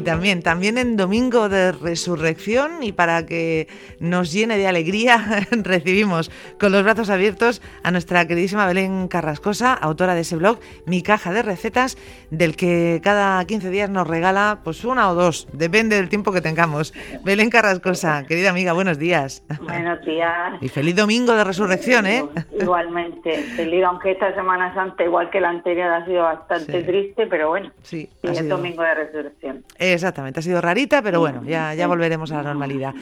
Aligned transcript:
aquí 0.00 0.06
también, 0.06 0.42
también 0.42 0.78
en 0.78 0.96
Domingo 0.96 1.48
de 1.48 1.72
Resurrección 1.72 2.82
y 2.82 2.92
para 2.92 3.26
que 3.26 3.68
nos 3.98 4.32
llene 4.32 4.56
de 4.56 4.66
alegría 4.66 5.46
recibimos 5.50 6.30
con 6.58 6.72
los 6.72 6.82
brazos 6.82 7.10
abiertos 7.10 7.60
a 7.82 7.90
nuestra 7.90 8.26
queridísima 8.26 8.66
Belén 8.66 9.08
Carrascosa, 9.08 9.74
autora 9.74 10.14
de 10.14 10.22
ese 10.22 10.36
blog 10.36 10.58
Mi 10.86 11.02
caja 11.02 11.32
de 11.32 11.42
recetas, 11.42 11.98
del 12.30 12.56
que 12.56 13.00
cada 13.02 13.44
15 13.44 13.68
días 13.68 13.90
nos 13.90 14.06
regala 14.06 14.60
pues 14.64 14.84
una 14.84 15.10
o 15.10 15.14
dos, 15.14 15.48
depende 15.52 15.96
del 15.96 16.08
tiempo 16.08 16.32
que 16.32 16.40
tengamos. 16.40 16.94
Belén 17.22 17.50
Carrascosa, 17.50 18.24
querida 18.26 18.50
amiga, 18.50 18.72
buenos 18.72 18.98
días. 18.98 19.42
Buenos 19.62 20.00
días. 20.04 20.54
Y 20.62 20.68
feliz 20.68 20.96
Domingo 20.96 21.34
de 21.34 21.44
Resurrección, 21.44 22.06
¿eh? 22.06 22.24
Igualmente, 22.58 23.32
feliz, 23.56 23.84
aunque 23.84 24.12
esta 24.12 24.34
Semana 24.34 24.72
Santa, 24.74 25.04
igual 25.04 25.28
que 25.30 25.40
la 25.40 25.50
anterior, 25.50 25.90
ha 25.90 26.04
sido 26.06 26.22
bastante 26.22 26.82
triste, 26.82 27.26
pero 27.26 27.50
bueno, 27.50 27.70
sí, 27.82 28.08
es 28.22 28.48
Domingo 28.48 28.82
de 28.82 28.94
Resurrección. 28.94 29.64
Exactamente, 29.94 30.40
ha 30.40 30.42
sido 30.42 30.60
rarita, 30.60 31.02
pero 31.02 31.20
bueno, 31.20 31.42
ya, 31.44 31.74
ya 31.74 31.86
volveremos 31.86 32.32
a 32.32 32.36
la 32.36 32.42
normalidad. 32.42 32.94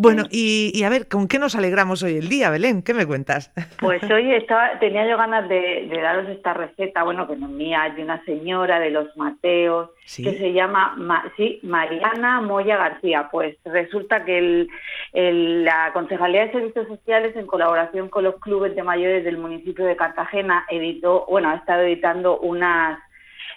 Bueno, 0.00 0.22
y, 0.30 0.80
a 0.84 0.88
ver, 0.90 1.08
¿con 1.08 1.26
qué 1.26 1.40
nos 1.40 1.56
alegramos 1.56 2.04
hoy 2.04 2.18
el 2.18 2.28
día, 2.28 2.50
Belén? 2.50 2.82
¿Qué 2.82 2.94
me 2.94 3.04
cuentas? 3.04 3.52
Pues 3.80 4.00
hoy 4.04 4.32
estaba, 4.34 4.78
tenía 4.78 5.04
yo 5.08 5.16
ganas 5.16 5.48
de, 5.48 5.90
daros 6.00 6.28
esta 6.28 6.54
receta, 6.54 7.02
bueno, 7.02 7.26
que 7.26 7.34
no 7.34 7.46
es 7.46 7.52
mía, 7.52 7.92
de 7.96 8.04
una 8.04 8.24
señora 8.24 8.78
de 8.78 8.90
los 8.90 9.16
Mateos, 9.16 9.90
que 10.16 10.38
se 10.38 10.52
llama 10.52 10.94
sí, 11.36 11.58
Mariana 11.64 12.40
Moya 12.40 12.76
García. 12.76 13.28
Pues 13.32 13.56
resulta 13.64 14.24
que 14.24 14.38
el, 14.38 15.64
la 15.64 15.90
Concejalía 15.92 16.46
de 16.46 16.52
Servicios 16.52 16.86
Sociales, 16.86 17.34
en 17.34 17.48
colaboración 17.48 18.08
con 18.08 18.22
los 18.22 18.36
clubes 18.36 18.76
de 18.76 18.84
mayores 18.84 19.24
del 19.24 19.38
municipio 19.38 19.84
de 19.84 19.96
Cartagena, 19.96 20.64
editó, 20.70 21.26
bueno, 21.28 21.50
ha 21.50 21.56
estado 21.56 21.82
editando 21.82 22.38
unas, 22.38 23.00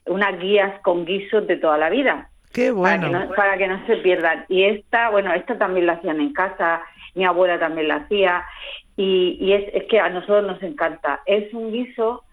unas 0.08 0.40
guías 0.40 0.80
con 0.82 1.06
guisos 1.06 1.46
de 1.46 1.58
toda 1.58 1.78
la 1.78 1.92
vida. 1.92 2.31
Qué 2.54 2.72
bueno. 2.72 3.30
Para 3.36 3.58
que, 3.58 3.68
no, 3.68 3.86
se 3.88 3.98
pierdan. 3.98 4.46
Y 4.50 4.64
esta, 4.64 5.10
bueno, 5.10 5.34
esta 5.34 5.58
también 5.58 5.86
la 5.86 5.94
hacían 5.94 6.20
en 6.20 6.34
casa, 6.34 6.82
mi 7.16 7.26
abuela 7.26 7.60
también 7.60 7.88
la 7.88 7.96
hacía, 7.98 8.44
y, 8.98 9.38
y 9.40 9.54
es, 9.54 9.74
es 9.74 9.84
que 9.86 10.00
a 10.00 10.10
nosotros 10.10 10.46
nos 10.46 10.62
encanta. 10.64 11.22
Es 11.26 11.54
un 11.54 11.72
guiso 11.72 12.24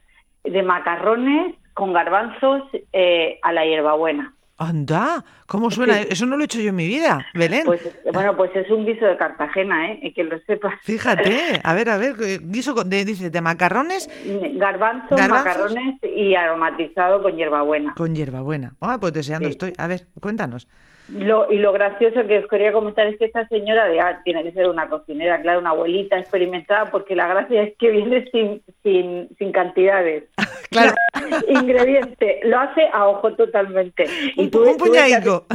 de 0.44 0.62
macarrones 0.62 1.54
con 1.74 1.92
garbanzos 1.92 2.62
eh, 2.92 3.38
a 3.42 3.52
la 3.52 3.64
hierbabuena. 3.64 4.34
Anda, 4.58 5.24
¿cómo 5.46 5.70
suena? 5.70 6.00
Eso 6.00 6.26
no 6.26 6.36
lo 6.36 6.42
he 6.42 6.46
hecho 6.46 6.60
yo 6.60 6.70
en 6.70 6.76
mi 6.76 6.88
vida, 6.88 7.24
Belén. 7.32 7.62
Pues, 7.64 7.80
bueno, 8.12 8.36
pues 8.36 8.50
es 8.56 8.68
un 8.70 8.84
guiso 8.84 9.06
de 9.06 9.16
Cartagena, 9.16 9.92
¿eh? 9.92 10.12
Que 10.12 10.24
lo 10.24 10.36
sepas. 10.40 10.74
Fíjate, 10.82 11.60
a 11.64 11.74
ver, 11.74 11.88
a 11.88 11.96
ver, 11.96 12.16
guiso 12.42 12.74
de, 12.74 13.04
dice, 13.04 13.30
de 13.30 13.40
macarrones. 13.40 14.10
Garbanzos, 14.54 15.28
macarrones 15.28 16.02
y 16.02 16.34
aromatizado 16.34 17.22
con 17.22 17.36
hierbabuena. 17.36 17.94
Con 17.96 18.16
hierbabuena. 18.16 18.74
Ah, 18.80 18.98
pues 19.00 19.12
deseando 19.12 19.48
estoy. 19.48 19.72
A 19.78 19.86
ver, 19.86 20.08
cuéntanos. 20.20 20.66
Lo, 21.08 21.50
y 21.50 21.58
lo 21.58 21.72
gracioso 21.72 22.26
que 22.26 22.38
os 22.38 22.46
quería 22.48 22.72
comentar 22.72 23.06
es 23.06 23.18
que 23.18 23.24
esta 23.24 23.48
señora 23.48 23.86
de 23.86 23.98
ah, 24.00 24.20
tiene 24.24 24.42
que 24.42 24.52
ser 24.52 24.68
una 24.68 24.88
cocinera, 24.88 25.40
claro, 25.40 25.60
una 25.60 25.70
abuelita 25.70 26.18
experimentada, 26.18 26.90
porque 26.90 27.16
la 27.16 27.28
gracia 27.28 27.62
es 27.62 27.74
que 27.78 27.90
viene 27.90 28.28
sin, 28.30 28.62
sin, 28.82 29.28
sin 29.38 29.52
cantidades. 29.52 30.24
claro. 30.70 30.94
Ingrediente, 31.48 32.40
lo 32.44 32.58
hace 32.58 32.88
a 32.92 33.08
ojo 33.08 33.32
totalmente. 33.34 34.06
Y 34.36 34.44
un, 34.44 34.76
puñadico. 34.76 35.46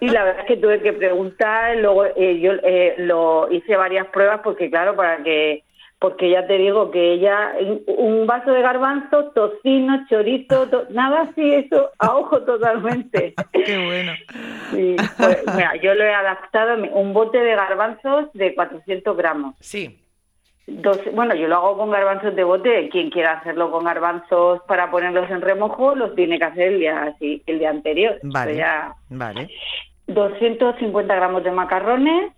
Y 0.00 0.08
la 0.08 0.24
verdad 0.24 0.40
es 0.40 0.46
que 0.46 0.56
tuve 0.56 0.80
que 0.80 0.92
preguntar, 0.92 1.76
luego 1.76 2.04
eh, 2.04 2.40
yo 2.40 2.52
eh, 2.62 2.94
lo 2.98 3.50
hice 3.50 3.76
varias 3.76 4.06
pruebas 4.08 4.40
porque 4.42 4.70
claro, 4.70 4.96
para 4.96 5.22
que 5.22 5.62
porque 5.98 6.30
ya 6.30 6.46
te 6.46 6.58
digo 6.58 6.90
que 6.90 7.14
ella, 7.14 7.52
un 7.86 8.26
vaso 8.26 8.50
de 8.50 8.60
garbanzo, 8.60 9.32
tocino, 9.34 10.06
chorizo, 10.10 10.68
nada 10.90 11.22
así, 11.22 11.54
eso 11.54 11.90
a 11.98 12.14
ojo 12.16 12.42
totalmente. 12.42 13.34
Qué 13.52 13.84
bueno. 13.84 14.12
Pues, 14.70 15.42
mira, 15.54 15.74
yo 15.82 15.94
lo 15.94 16.04
he 16.04 16.12
adaptado, 16.12 16.76
un 16.92 17.14
bote 17.14 17.38
de 17.38 17.54
garbanzos 17.54 18.30
de 18.34 18.54
400 18.54 19.16
gramos. 19.16 19.54
Sí. 19.60 19.98
Dos, 20.66 20.98
bueno, 21.12 21.34
yo 21.34 21.46
lo 21.46 21.56
hago 21.56 21.78
con 21.78 21.90
garbanzos 21.90 22.34
de 22.34 22.42
bote. 22.42 22.88
Quien 22.88 23.10
quiera 23.10 23.34
hacerlo 23.34 23.70
con 23.70 23.84
garbanzos 23.84 24.60
para 24.66 24.90
ponerlos 24.90 25.30
en 25.30 25.40
remojo, 25.40 25.94
los 25.94 26.14
tiene 26.14 26.38
que 26.38 26.44
hacer 26.44 26.68
el 26.72 26.80
día, 26.80 27.02
así, 27.04 27.42
el 27.46 27.60
día 27.60 27.70
anterior. 27.70 28.18
Vale. 28.22 28.64
vale. 29.10 29.48
250 30.08 31.14
gramos 31.14 31.44
de 31.44 31.50
macarrones, 31.50 32.32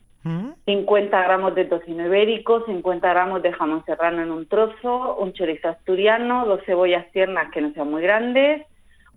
50 0.67 1.23
gramos 1.23 1.55
de 1.55 1.65
tocino 1.65 2.07
ibérico, 2.07 2.65
50 2.67 3.09
gramos 3.09 3.43
de 3.43 3.53
jamón 3.53 3.85
serrano 3.87 4.23
en 4.23 4.31
un 4.31 4.47
trozo, 4.47 5.17
un 5.17 5.33
chorizo 5.33 5.69
asturiano, 5.69 6.45
dos 6.45 6.61
cebollas 6.67 7.11
tiernas 7.13 7.51
que 7.51 7.61
no 7.61 7.73
sean 7.73 7.91
muy 7.91 8.03
grandes, 8.03 8.67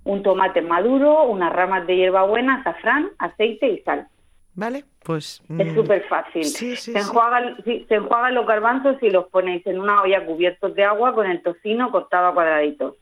un 0.03 0.23
tomate 0.23 0.61
maduro, 0.61 1.23
unas 1.23 1.51
ramas 1.51 1.85
de 1.88 1.97
hierbabuena, 1.97 2.61
azafrán, 2.61 3.09
aceite 3.19 3.67
y 3.67 3.79
sal. 3.79 4.07
Vale, 4.53 4.84
pues... 5.03 5.41
Es 5.57 5.72
mm, 5.72 5.75
súper 5.75 6.03
fácil. 6.07 6.44
se, 6.44 6.97
enjuagan, 6.97 7.57
se 7.63 7.95
enjuagan 7.95 8.35
los 8.35 8.45
garbanzos 8.45 9.01
y 9.01 9.09
los 9.09 9.28
ponéis 9.28 9.66
en 9.66 9.79
una 9.79 10.01
olla 10.01 10.25
cubiertos 10.25 10.75
de 10.75 10.84
agua 10.84 11.13
con 11.13 11.29
el 11.29 11.41
tocino 11.41 11.91
cortado 11.91 12.28
a 12.28 12.34
cuadraditos. 12.34 12.95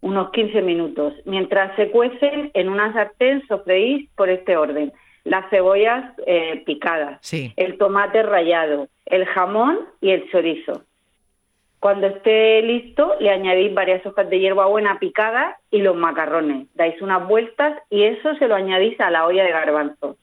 Unos 0.00 0.30
15 0.30 0.62
minutos. 0.62 1.14
Mientras 1.24 1.76
se 1.76 1.90
cuecen, 1.90 2.50
en 2.54 2.68
una 2.68 2.92
sartén 2.92 3.46
sofreís 3.46 4.08
por 4.16 4.28
este 4.28 4.56
orden 4.56 4.92
las 5.24 5.48
cebollas 5.50 6.14
eh, 6.26 6.62
picadas, 6.66 7.20
el 7.56 7.78
tomate 7.78 8.22
rallado, 8.22 8.88
el 9.06 9.24
jamón 9.26 9.78
y 10.00 10.10
el 10.10 10.28
chorizo. 10.30 10.82
Cuando 11.78 12.06
esté 12.06 12.62
listo, 12.62 13.14
le 13.18 13.30
añadís 13.30 13.74
varias 13.74 14.04
hojas 14.06 14.30
de 14.30 14.38
hierbabuena 14.38 14.98
picadas 15.00 15.56
y 15.70 15.78
los 15.78 15.96
macarrones. 15.96 16.68
Dais 16.74 17.00
unas 17.02 17.26
vueltas 17.26 17.76
y 17.90 18.04
eso 18.04 18.34
se 18.36 18.46
lo 18.46 18.54
añadís 18.54 19.00
a 19.00 19.10
la 19.10 19.26
olla 19.26 19.42
de 19.42 19.50
garbanzos. 19.50 20.16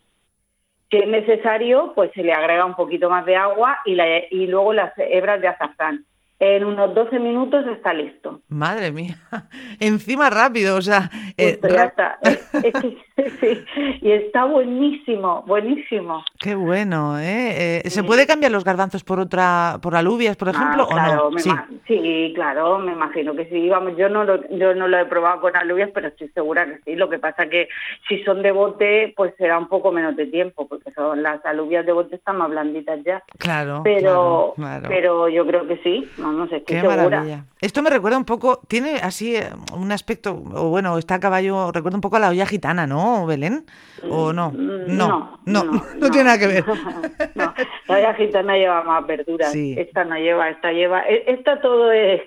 Si 0.90 0.98
es 0.98 1.08
necesario, 1.08 1.94
pues 1.96 2.12
se 2.14 2.24
le 2.24 2.34
agrega 2.34 2.66
un 2.66 2.76
poquito 2.76 3.10
más 3.10 3.26
de 3.26 3.36
agua 3.36 3.78
y, 3.86 3.96
y 4.32 4.48
luego 4.48 4.74
las 4.74 4.94
hebras 4.98 5.40
de 5.42 5.48
azafrán 5.48 6.06
en 6.40 6.64
unos 6.64 6.96
12 6.96 7.20
minutos 7.20 7.66
está 7.68 7.94
listo. 7.94 8.42
Madre 8.48 8.92
mía, 8.92 9.18
encima 9.80 10.30
rápido, 10.30 10.78
o 10.78 10.82
sea... 10.82 11.10
Eh, 11.38 11.60
ya 11.62 11.84
está. 11.86 12.20
sí, 13.42 13.64
y 14.02 14.12
está 14.12 14.46
buenísimo, 14.46 15.44
buenísimo. 15.46 16.24
Qué 16.40 16.56
bueno, 16.56 17.20
¿eh? 17.20 17.82
eh 17.86 17.90
¿Se 17.90 18.04
puede 18.04 18.26
cambiar 18.26 18.54
los 18.54 18.64
garbanzos 18.64 19.04
por 19.04 19.20
otra, 19.20 19.80
por 19.82 19.96
alubias, 19.96 20.38
por 20.38 20.50
ejemplo, 20.50 20.88
o 20.88 20.96
no? 20.96 21.38
Sí. 21.38 21.52
sí. 21.88 22.32
claro, 22.36 22.80
me 22.80 22.94
imagino 22.94 23.36
que 23.36 23.46
sí. 23.50 23.68
Vamos, 23.68 23.98
yo 23.98 24.08
no, 24.08 24.24
lo, 24.24 24.48
yo 24.50 24.74
no 24.74 24.88
lo 24.88 24.98
he 24.98 25.06
probado 25.06 25.42
con 25.42 25.56
alubias, 25.58 25.92
pero 25.94 26.08
estoy 26.08 26.30
segura 26.30 26.66
que 26.66 26.80
sí. 26.86 26.96
Lo 26.96 27.10
que 27.10 27.20
pasa 27.20 27.50
que 27.50 27.68
si 28.08 28.24
son 28.24 28.42
de 28.42 28.52
bote, 28.52 29.14
pues 29.16 29.34
será 29.38 29.58
un 29.58 29.68
poco 29.68 29.92
menos 29.92 30.16
de 30.16 30.28
tiempo, 30.28 30.68
porque 30.68 30.92
son 30.92 31.22
las 31.22 31.46
alubias 31.46 31.86
de 31.86 31.92
bote 31.92 32.16
están 32.16 32.38
más 32.38 32.50
blanditas 32.50 33.00
ya. 33.04 33.24
Claro, 33.38 33.82
pero, 33.84 34.54
pero 34.88 35.28
yo 35.28 35.46
creo 35.46 35.68
que 35.68 35.78
sí. 35.84 36.10
No, 36.18 36.29
sé, 36.48 36.64
Qué 36.64 36.82
maravilla. 36.84 37.46
Esto 37.62 37.82
me 37.82 37.90
recuerda 37.90 38.18
un 38.18 38.26
poco, 38.26 38.62
tiene 38.68 38.98
así 39.02 39.36
eh, 39.36 39.50
un 39.76 39.92
aspecto, 39.92 40.32
o 40.54 40.70
bueno, 40.70 40.98
está 40.98 41.16
a 41.16 41.20
caballo, 41.20 41.72
recuerda 41.72 41.98
un 41.98 42.02
poco 42.02 42.16
a 42.16 42.20
la 42.20 42.30
olla 42.30 42.46
gitana, 42.46 42.88
¿no, 42.88 43.26
Belén? 43.26 43.66
¿O 44.10 44.34
no? 44.34 44.52
Mm, 44.52 44.98
no, 44.98 45.40
no, 45.46 45.64
no, 45.64 45.82
tiene 46.12 46.26
nada 46.26 46.40
que 46.40 46.48
ver. 46.48 46.66
no, 47.36 47.54
la 47.88 47.96
olla 47.96 48.14
gitana 48.14 48.56
lleva 48.56 48.84
más 48.84 49.06
verduras. 49.06 49.54
Esta 49.54 50.06
no 50.06 50.16
lleva, 50.16 50.50
esta 50.50 50.72
lleva, 50.72 51.02
e, 51.02 51.24
esta 51.28 51.60
todo 51.62 51.92
es 51.92 52.22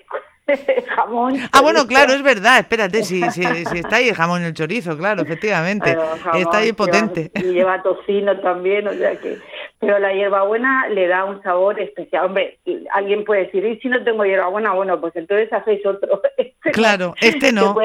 jamón. 0.95 1.37
Ah, 1.51 1.61
bueno, 1.61 1.87
claro, 1.87 2.13
es 2.13 2.21
verdad. 2.21 2.59
Espérate, 2.59 3.03
si, 3.03 3.21
si, 3.31 3.43
si 3.43 3.79
está 3.79 3.97
ahí 3.97 4.09
el 4.09 4.15
jamón 4.15 4.41
y 4.41 4.45
el 4.45 4.53
chorizo, 4.53 4.97
claro, 4.97 5.21
efectivamente. 5.23 5.97
está 6.35 6.57
ahí 6.57 6.73
potente. 6.73 7.31
y 7.35 7.53
lleva 7.53 7.81
tocino 7.81 8.39
también, 8.39 8.87
o 8.87 8.93
sea 8.93 9.15
que 9.17 9.37
pero 9.85 9.99
la 9.99 10.13
hierbabuena 10.13 10.87
le 10.89 11.07
da 11.07 11.25
un 11.25 11.41
sabor 11.43 11.79
especial. 11.79 12.25
Hombre, 12.25 12.59
alguien 12.93 13.25
puede 13.25 13.45
decir, 13.45 13.65
¿y 13.65 13.79
si 13.79 13.89
no 13.89 14.03
tengo 14.03 14.25
hierbabuena? 14.25 14.73
Bueno, 14.73 14.99
pues 14.99 15.15
entonces 15.15 15.51
hacéis 15.51 15.85
otro. 15.85 16.21
Este 16.63 16.71
claro, 16.71 17.13
este 17.19 17.51
no. 17.51 17.75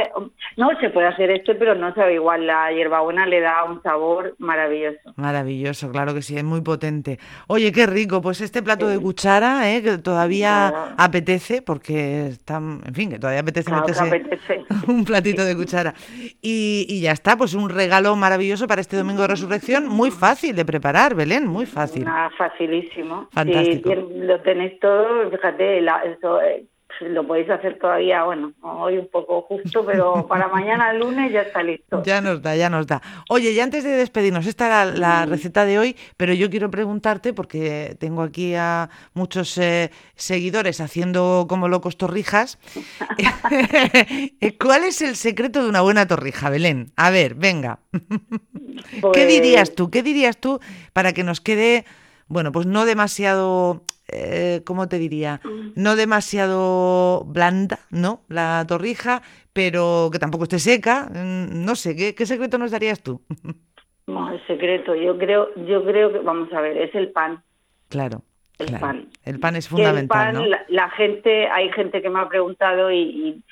No, 0.59 0.69
se 0.81 0.91
puede 0.91 1.07
hacer 1.07 1.31
este, 1.31 1.55
pero 1.55 1.75
no 1.75 1.95
sabe 1.95 2.15
igual. 2.15 2.47
La 2.47 2.71
hierbabuena 2.73 3.27
le 3.27 3.41
da 3.41 3.65
un 3.65 3.83
sabor 3.83 4.35
maravilloso. 4.39 4.99
Maravilloso, 5.17 5.91
claro 5.91 6.15
que 6.15 6.23
sí, 6.23 6.37
es 6.37 6.45
muy 6.45 6.61
potente. 6.61 7.19
Oye, 7.47 7.73
qué 7.73 7.87
rico, 7.87 8.21
pues 8.21 8.41
este 8.41 8.63
plato 8.63 8.87
de 8.87 8.99
cuchara, 8.99 9.73
¿eh? 9.73 9.83
que 9.83 9.99
todavía 9.99 10.95
apetece, 10.97 11.63
porque 11.63 12.27
está, 12.27 12.57
en 12.57 12.95
fin, 12.95 13.11
que 13.11 13.19
todavía 13.19 13.41
apetece, 13.41 13.73
apetece. 13.73 14.65
un 14.89 15.05
platito 15.05 15.45
de 15.45 15.57
cuchara. 15.57 15.95
Y, 16.43 16.87
y 16.89 17.01
ya 17.01 17.13
está, 17.13 17.37
pues 17.37 17.55
un 17.55 17.71
regalo 17.71 18.15
maravilloso 18.17 18.67
para 18.67 18.81
este 18.81 18.97
domingo 18.97 19.23
de 19.23 19.29
resurrección, 19.29 19.89
muy 19.89 20.11
fácil 20.11 20.55
de 20.55 20.65
preparar, 20.65 21.15
Belén, 21.15 21.47
muy 21.47 21.67
fácil 21.67 22.05
facilísimo. 22.37 23.29
Fantástico. 23.33 23.91
Si 23.91 24.19
lo 24.21 24.41
tenéis 24.41 24.79
todo, 24.81 25.31
fíjate, 25.31 25.79
eso, 25.79 26.41
eh, 26.43 26.65
lo 27.01 27.27
podéis 27.27 27.49
hacer 27.51 27.79
todavía, 27.79 28.25
bueno, 28.25 28.53
hoy 28.63 28.99
un 28.99 29.09
poco 29.09 29.43
justo, 29.43 29.85
pero 29.85 30.27
para 30.27 30.49
mañana 30.49 30.93
lunes 30.93 31.33
ya 31.33 31.43
está 31.43 31.63
listo. 31.63 32.03
Ya 32.05 32.21
nos 32.21 32.43
da, 32.43 32.57
ya 32.57 32.71
nos 32.71 32.87
da. 32.87 33.01
Oye, 33.29 33.53
y 33.53 33.61
antes 33.61 33.85
de 33.85 33.91
despedirnos, 33.91 34.47
esta 34.47 34.67
era 34.67 34.85
la 34.85 35.27
receta 35.27 35.65
de 35.65 35.79
hoy, 35.79 35.97
pero 36.17 36.33
yo 36.33 36.51
quiero 36.51 36.71
preguntarte, 36.71 37.33
porque 37.33 37.97
tengo 37.99 38.23
aquí 38.23 38.55
a 38.55 38.91
muchos 39.15 39.57
eh, 39.59 39.91
seguidores 40.15 40.81
haciendo 40.81 41.47
como 41.49 41.69
locos 41.69 41.97
torrijas, 41.97 42.59
¿cuál 44.61 44.85
es 44.85 45.03
el 45.03 45.17
secreto 45.17 45.63
de 45.63 45.69
una 45.69 45.81
buena 45.81 46.07
torrija, 46.07 46.51
Belén? 46.51 46.93
A 46.97 47.11
ver, 47.11 47.35
venga. 47.35 47.81
¿Qué 47.93 49.01
pues 49.01 49.29
dirías 49.29 49.75
tú? 49.75 49.91
¿Qué 49.91 50.03
dirías 50.03 50.39
tú 50.39 50.61
para 50.93 51.13
que 51.13 51.25
nos 51.25 51.41
quede, 51.41 51.85
bueno, 52.27 52.53
pues 52.53 52.67
no 52.67 52.85
demasiado 52.85 53.85
eh, 54.11 54.63
¿cómo 54.65 54.89
te 54.89 54.99
diría? 54.99 55.41
Mm. 55.45 55.73
No 55.77 55.97
demasiado 55.97 57.25
blanda, 57.25 57.81
¿no? 57.91 58.23
La 58.29 58.65
torrija, 58.67 59.23
pero 59.53 60.09
que 60.11 60.19
tampoco 60.19 60.45
esté 60.45 60.59
seca. 60.59 61.09
Mm, 61.11 61.65
no 61.65 61.75
sé, 61.77 61.95
¿qué, 62.15 62.27
secreto 62.27 62.59
nos 62.59 62.71
darías 62.71 63.03
tú? 63.03 63.23
No, 64.07 64.33
el 64.33 64.41
secreto, 64.47 64.95
yo 64.95 65.19
creo, 65.19 65.55
yo 65.67 65.85
creo 65.85 66.11
que, 66.11 66.21
vamos 66.21 66.51
a 66.55 66.63
ver, 66.63 66.79
es 66.79 66.95
el 66.95 67.11
pan. 67.11 67.43
Claro. 67.91 68.23
El 68.59 68.79
pan. 68.81 69.09
El 69.23 69.39
pan 69.39 69.55
es 69.55 69.69
fundamental. 69.69 70.35
El 70.35 70.51
pan, 70.51 70.65
la, 70.67 70.89
gente, 70.89 71.47
hay 71.49 71.71
gente 71.73 72.01
que 72.01 72.09
me 72.09 72.19
ha 72.19 72.27
preguntado 72.27 72.91
y, 72.91 73.43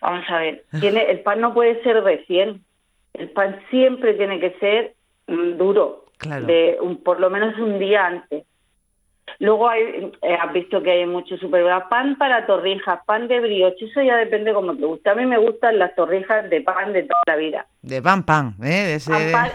vamos 0.00 0.24
a 0.30 0.38
ver, 0.38 0.64
tiene, 0.80 1.10
el 1.10 1.20
pan 1.20 1.42
no 1.42 1.52
puede 1.52 1.82
ser 1.82 2.02
recién. 2.02 2.64
El 3.12 3.28
pan 3.28 3.60
siempre 3.68 4.14
tiene 4.14 4.40
que 4.40 4.52
ser 4.58 4.94
mm, 5.26 5.58
duro, 5.58 6.06
claro. 6.16 6.46
de 6.46 6.78
un, 6.80 7.02
por 7.02 7.20
lo 7.20 7.28
menos 7.28 7.58
un 7.58 7.78
día 7.78 8.06
antes. 8.06 8.44
Luego 9.40 9.70
hay, 9.70 10.12
eh, 10.20 10.34
has 10.38 10.52
visto 10.52 10.82
que 10.82 10.90
hay 10.90 11.06
mucho 11.06 11.34
supermercados, 11.38 11.88
pan 11.88 12.16
para 12.16 12.44
torrijas, 12.44 13.00
pan 13.06 13.26
de 13.26 13.40
brioche, 13.40 13.86
eso 13.86 14.02
ya 14.02 14.16
depende 14.16 14.52
como 14.52 14.76
te 14.76 14.84
gusta. 14.84 15.12
A 15.12 15.14
mí 15.14 15.24
me 15.24 15.38
gustan 15.38 15.78
las 15.78 15.94
torrijas 15.94 16.50
de 16.50 16.60
pan 16.60 16.92
de 16.92 17.04
toda 17.04 17.22
la 17.26 17.36
vida. 17.36 17.66
De 17.80 18.02
pan, 18.02 18.22
pan, 18.22 18.54
¿eh? 18.62 18.98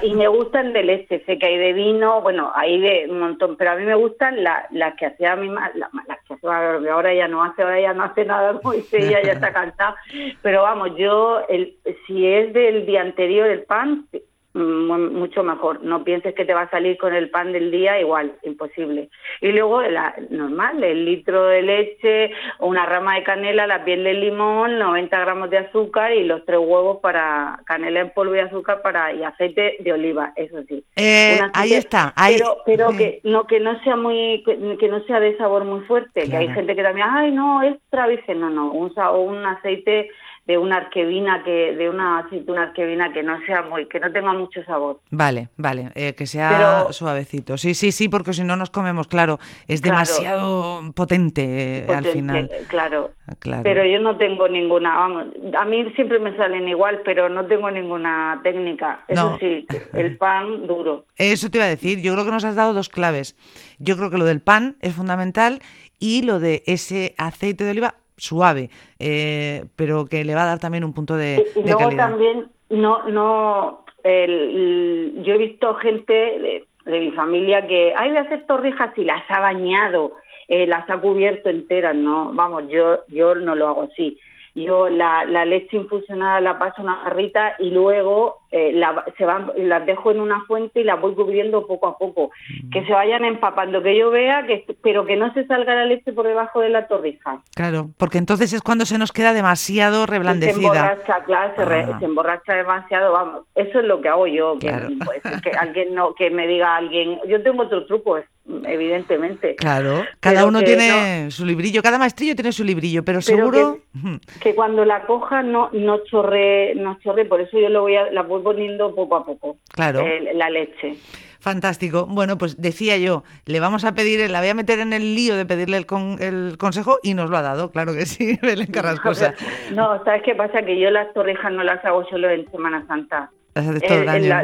y 0.02 0.16
me 0.16 0.28
gustan 0.28 0.74
de 0.74 0.82
leche, 0.82 1.24
sé 1.28 1.38
que 1.38 1.46
hay 1.46 1.58
de 1.60 1.74
vino, 1.74 2.20
bueno, 2.24 2.52
hay 2.56 2.82
de 2.82 3.06
un 3.08 3.20
montón, 3.20 3.58
pero 3.58 3.72
a 3.72 3.76
mí 3.76 3.86
me 3.86 3.94
gustan 3.94 4.44
las 4.44 4.96
que 4.98 5.06
hacía 5.06 5.36
mi 5.36 5.50
madre, 5.50 5.78
las 5.78 6.18
que 6.28 6.34
hacía, 6.34 6.92
ahora 6.92 7.14
ya 7.14 7.28
no 7.28 7.44
hace, 7.44 7.62
ahora 7.62 7.80
ya 7.80 7.94
no 7.94 8.06
hace 8.06 8.26
nada, 8.26 8.60
dice 8.74 8.98
ella, 9.06 9.22
ya 9.22 9.34
está 9.34 9.54
cansada. 9.54 9.96
Pero 10.42 10.64
vamos, 10.64 10.96
yo, 10.98 11.42
el, 11.48 11.78
si 12.08 12.26
es 12.26 12.52
del 12.54 12.88
día 12.88 13.02
anterior 13.02 13.48
el 13.48 13.62
pan, 13.62 14.08
mucho 14.56 15.44
mejor. 15.44 15.84
No 15.84 16.04
pienses 16.04 16.34
que 16.34 16.46
te 16.46 16.54
va 16.54 16.62
a 16.62 16.70
salir 16.70 16.98
con 16.98 17.14
el 17.14 17.30
pan 17.30 17.52
del 17.52 17.72
día 17.72 18.00
igual, 18.00 18.34
imposible. 18.44 19.10
Y 19.42 19.52
luego, 19.52 19.82
la, 19.82 20.16
normal, 20.30 20.84
el 20.84 21.06
litro 21.06 21.46
de 21.48 21.62
leche, 21.62 22.32
una 22.60 22.86
rama 22.86 23.16
de 23.16 23.24
canela, 23.24 23.68
la 23.68 23.84
piel 23.84 24.04
de 24.04 24.14
limón, 24.14 24.80
90 24.80 25.20
gramos 25.20 25.50
de 25.50 25.58
azúcar 25.58 26.14
y 26.14 26.24
los 26.24 26.46
tres 26.46 26.60
huevos 26.60 27.00
para 27.02 27.60
canela 27.66 28.00
en 28.00 28.12
polvo 28.12 28.36
y 28.36 28.40
azúcar 28.40 28.82
para 28.82 29.14
y 29.14 29.24
aceite 29.24 29.78
de 29.80 29.94
oliva, 29.94 30.32
eso 30.36 30.64
sí. 30.68 30.84
Eh, 30.96 31.40
ahí 31.54 31.74
está. 31.74 32.14
Ahí... 32.16 32.38
Pero, 32.38 32.58
pero 32.66 32.90
que, 32.98 33.20
no, 33.24 33.48
que 33.48 33.60
no 33.60 33.82
sea 33.84 33.96
muy, 33.96 34.44
que, 34.46 34.88
no 34.88 35.04
sea 35.04 35.20
de 35.20 35.36
sabor 35.38 35.66
muy 35.66 35.82
fuerte, 35.82 36.30
que 36.30 36.36
hay 36.36 36.48
gente 36.50 36.76
que 36.76 36.84
también, 36.84 37.08
ay, 37.10 37.32
no, 37.32 37.62
es 37.62 37.76
virgen, 38.08 38.42
no, 38.42 38.50
no, 38.50 38.72
un, 38.72 38.92
un 38.98 39.46
aceite 39.46 40.10
de 40.46 40.58
una 40.58 40.78
arquevina 40.78 41.44
que 41.44 41.76
de 41.76 41.90
una 41.90 42.20
aceituna 42.20 42.64
arquevina 42.64 43.12
que 43.12 43.24
no 43.24 43.40
sea 43.46 43.64
muy 43.64 43.88
que 43.88 44.00
no 44.00 44.12
tenga 44.12 44.34
mucho 44.34 44.64
sabor. 44.64 45.00
Vale 45.10 45.50
vale 45.58 45.92
eh, 45.96 46.14
que 46.14 46.28
sea 46.28 46.88
suavecito. 46.92 47.58
Sí 47.58 47.74
sí 47.74 47.92
sí 47.92 48.10
porque 48.10 48.34
si 48.34 48.44
no 48.44 48.56
nos 48.56 48.70
comemos 48.70 49.08
claro 49.08 49.40
es 49.68 49.82
demasiado 49.82 50.82
potente, 50.94 51.80
eh, 51.80 51.86
al 51.94 52.06
final. 52.06 52.50
claro. 52.68 53.12
Claro. 53.40 53.64
Pero 53.64 53.84
yo 53.84 54.00
no 54.00 54.18
tengo 54.18 54.48
ninguna 54.48 54.96
vamos 54.96 55.26
a 55.58 55.66
mí 55.66 55.92
siempre 55.96 56.20
me 56.20 56.36
salen 56.38 56.68
igual 56.68 57.02
pero 57.04 57.28
no 57.28 57.46
tengo 57.48 57.72
ninguna 57.72 58.40
técnica. 58.44 59.04
Eso 59.08 59.38
sí 59.40 59.66
el 59.94 60.18
pan 60.20 60.68
duro. 60.68 61.06
Eso 61.18 61.50
te 61.50 61.58
iba 61.58 61.66
a 61.66 61.70
decir 61.70 62.02
yo 62.02 62.14
creo 62.14 62.26
que 62.26 62.32
nos 62.32 62.46
has 62.46 62.56
dado 62.56 62.74
dos 62.74 62.90
claves. 62.90 63.36
Yo 63.80 63.98
creo 63.98 64.12
que 64.12 64.20
lo 64.20 64.26
del 64.26 64.42
pan 64.42 64.78
es 64.82 64.94
fundamental 64.94 65.62
y 66.00 66.22
lo 66.22 66.40
de 66.40 66.62
ese 66.68 67.16
aceite 67.18 67.64
de 67.64 67.72
oliva 67.72 67.96
suave, 68.18 68.70
eh, 69.00 69.66
pero 69.76 70.06
que 70.06 70.24
le 70.24 70.36
va 70.36 70.44
a 70.44 70.48
dar 70.48 70.60
también 70.60 70.84
un 70.84 70.94
punto 70.94 71.16
de, 71.16 71.46
y, 71.56 71.64
luego 71.64 71.96
también, 71.96 72.48
no, 72.70 73.08
no, 73.10 73.86
el, 74.04 75.22
yo 75.24 75.34
he 75.34 75.38
visto 75.38 75.76
gente 75.76 76.14
de, 76.14 77.00
mi 77.00 77.12
familia 77.12 77.66
que, 77.68 77.94
hay 77.96 78.12
de 78.12 78.20
hacer 78.20 78.46
torrijas 78.46 78.96
y 78.98 79.04
las 79.04 79.24
ha 79.30 79.40
bañado, 79.40 80.14
eh, 80.48 80.68
las 80.68 80.90
ha 80.90 80.98
cubierto 81.00 81.50
enteras, 81.50 81.96
no, 81.96 82.32
vamos, 82.34 82.66
yo, 82.70 83.00
yo 83.08 83.36
no 83.36 83.56
lo 83.56 83.68
hago 83.68 83.90
así. 83.92 84.20
Yo 84.56 84.88
la, 84.88 85.26
la 85.26 85.44
leche 85.44 85.76
infusionada 85.76 86.40
la 86.40 86.58
paso 86.58 86.76
a 86.78 86.84
una 86.84 86.96
jarrita 87.04 87.56
y 87.60 87.72
luego 87.72 88.40
eh, 88.52 88.72
la, 88.72 89.04
se 89.18 89.26
van, 89.26 89.52
las 89.58 89.86
dejo 89.86 90.12
en 90.12 90.22
una 90.22 90.46
fuente 90.46 90.80
y 90.80 90.86
las 90.86 91.02
voy 91.02 91.14
cubriendo 91.14 91.68
poco 91.68 91.88
a 91.88 91.98
poco. 91.98 92.32
Mm. 92.64 92.70
Que 92.70 92.86
se 92.86 92.94
vayan 92.94 93.26
empapando, 93.26 93.84
que 93.84 93.98
yo 93.98 94.12
vea, 94.12 94.46
que 94.48 94.66
pero 94.82 95.06
que 95.06 95.18
no 95.18 95.34
se 95.34 95.46
salga 95.46 95.76
la 95.76 95.86
leche 95.86 96.14
por 96.14 96.26
debajo 96.26 96.62
de 96.62 96.70
la 96.70 96.88
torrija. 96.88 97.42
Claro, 97.54 97.90
porque 97.98 98.18
entonces 98.18 98.54
es 98.54 98.62
cuando 98.62 98.86
se 98.86 98.98
nos 98.98 99.12
queda 99.12 99.34
demasiado 99.34 100.06
reblandecida. 100.06 100.54
Se 100.54 100.78
emborracha, 100.80 101.24
claro, 101.26 101.54
ah. 101.58 102.00
se, 102.00 102.06
emborracha 102.06 102.54
demasiado, 102.54 103.12
vamos. 103.12 103.42
Eso 103.56 103.82
es 103.82 103.86
lo 103.86 104.00
que 104.00 104.08
hago 104.08 104.26
yo. 104.28 104.58
Que, 104.58 104.72
pues, 105.04 105.22
que 105.42 105.50
alguien 105.60 105.94
no, 105.94 106.16
que 106.16 106.30
me 106.30 106.48
diga 106.48 106.78
alguien, 106.78 107.20
yo 107.28 107.44
tengo 107.44 107.64
otro 107.64 107.86
truco, 107.86 108.18
evidentemente. 108.66 109.56
Claro, 109.56 110.06
cada 110.20 110.46
uno 110.46 110.62
tiene 110.62 111.32
su 111.32 111.46
librillo, 111.46 111.82
cada 111.82 111.98
maestrillo 111.98 112.36
tiene 112.36 112.52
su 112.52 112.64
librillo, 112.64 113.04
pero, 113.04 113.22
seguro 113.22 113.80
que, 114.42 114.56
cuando 114.56 114.86
la 114.86 115.06
coja 115.06 115.42
no 115.44 115.70
no 115.74 116.04
chorre, 116.06 116.76
no 116.76 116.98
chorre, 117.00 117.26
por 117.26 117.42
eso 117.42 117.60
yo 117.60 117.70
lo 117.70 117.82
voy 117.82 117.96
a 117.96 118.12
la 118.12 118.24
voy 118.24 118.42
poniendo 118.42 118.94
poco 118.94 119.16
a 119.16 119.26
poco. 119.26 119.58
Claro. 119.74 120.04
la 120.34 120.50
leche. 120.50 120.98
Fantástico. 121.40 122.08
Bueno, 122.08 122.40
pues 122.40 122.60
decía 122.60 122.98
yo, 122.98 123.24
le 123.46 123.60
vamos 123.60 123.86
a 123.86 123.94
pedir, 123.94 124.28
la 124.32 124.40
voy 124.40 124.50
a 124.50 124.56
meter 124.56 124.80
en 124.80 124.94
el 124.94 125.14
lío 125.14 125.36
de 125.36 125.46
pedirle 125.46 125.78
el, 125.78 125.86
el 126.20 126.58
consejo 126.58 126.98
y 127.04 127.14
nos 127.14 127.30
lo 127.30 127.38
ha 127.38 127.44
dado, 127.44 127.70
claro 127.70 127.94
que 127.94 128.08
sí, 128.08 128.40
Belén 128.42 128.72
Carrascosa. 128.72 129.36
No, 129.72 130.04
¿sabes 130.04 130.24
qué 130.24 130.34
pasa? 130.34 130.64
Que 130.64 130.80
yo 130.80 130.90
las 130.90 131.14
torrejas 131.14 131.52
no 131.52 131.64
las 131.64 131.86
hago 131.86 132.04
solo 132.10 132.32
en 132.32 132.50
Semana 132.50 132.84
Santa. 132.88 133.30
Las 133.54 133.68
haces 133.68 133.84
todo 133.84 134.02
el 134.02 134.10
año. 134.10 134.36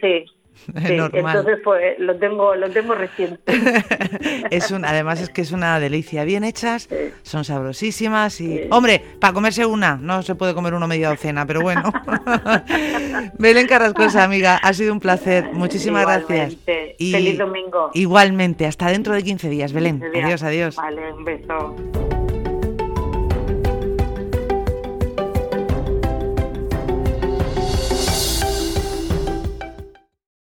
sí, 0.00 0.26
entonces 0.74 1.58
pues 1.62 1.98
lo 1.98 2.16
tengo, 2.16 2.54
lo 2.54 2.70
tengo 2.70 2.94
reciente. 2.94 3.52
es 4.50 4.70
un, 4.70 4.84
además 4.84 5.20
es 5.20 5.30
que 5.30 5.42
es 5.42 5.52
una 5.52 5.78
delicia, 5.80 6.24
bien 6.24 6.44
hechas, 6.44 6.88
son 7.22 7.44
sabrosísimas 7.44 8.40
y 8.40 8.66
hombre, 8.70 9.02
para 9.20 9.32
comerse 9.32 9.66
una, 9.66 9.96
no 9.96 10.22
se 10.22 10.34
puede 10.34 10.54
comer 10.54 10.74
uno 10.74 10.86
media 10.86 11.10
docena, 11.10 11.46
pero 11.46 11.60
bueno. 11.62 11.92
Belén 13.38 13.66
Carrascosa, 13.66 14.24
amiga, 14.24 14.56
ha 14.56 14.72
sido 14.72 14.92
un 14.92 15.00
placer. 15.00 15.50
Muchísimas 15.52 16.04
gracias. 16.04 16.56
Y 16.98 17.12
Feliz 17.12 17.38
domingo. 17.38 17.90
Igualmente, 17.94 18.66
hasta 18.66 18.88
dentro 18.90 19.14
de 19.14 19.22
15 19.22 19.48
días, 19.48 19.72
Belén. 19.72 20.02
Adiós, 20.14 20.42
adiós. 20.42 20.76
Vale, 20.76 21.12
un 21.12 21.24
beso. 21.24 22.05